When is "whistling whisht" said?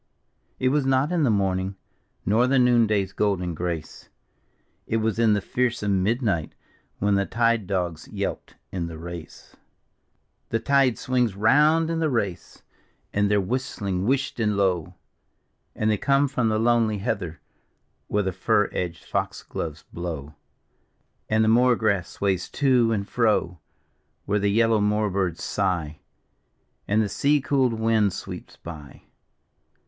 13.39-14.39